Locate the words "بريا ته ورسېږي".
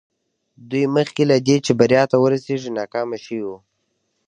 1.79-2.69